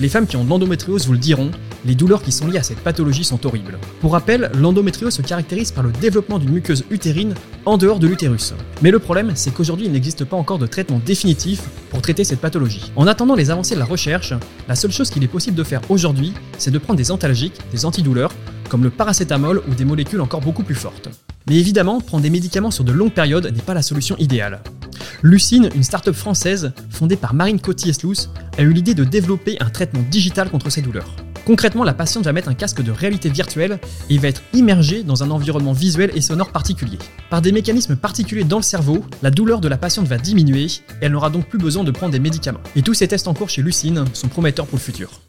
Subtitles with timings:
[0.00, 1.50] Les femmes qui ont de l'endométriose vous le diront,
[1.84, 3.78] les douleurs qui sont liées à cette pathologie sont horribles.
[4.00, 7.34] Pour rappel, l'endométriose se caractérise par le développement d'une muqueuse utérine
[7.66, 8.54] en dehors de l'utérus.
[8.80, 11.60] Mais le problème, c'est qu'aujourd'hui, il n'existe pas encore de traitement définitif
[11.90, 12.90] pour traiter cette pathologie.
[12.96, 14.32] En attendant les avancées de la recherche,
[14.68, 17.84] la seule chose qu'il est possible de faire aujourd'hui, c'est de prendre des antalgiques, des
[17.84, 18.32] antidouleurs,
[18.70, 21.10] comme le paracétamol ou des molécules encore beaucoup plus fortes.
[21.46, 24.62] Mais évidemment, prendre des médicaments sur de longues périodes n'est pas la solution idéale.
[25.22, 30.02] Lucine, une start-up française fondée par Marine Coty-Eslous, a eu l'idée de développer un traitement
[30.10, 31.14] digital contre ces douleurs.
[31.44, 33.78] Concrètement, la patiente va mettre un casque de réalité virtuelle
[34.08, 36.98] et va être immergée dans un environnement visuel et sonore particulier.
[37.28, 40.80] Par des mécanismes particuliers dans le cerveau, la douleur de la patiente va diminuer et
[41.02, 42.60] elle n'aura donc plus besoin de prendre des médicaments.
[42.74, 45.20] Et tous ces tests en cours chez Lucine sont prometteurs pour le futur.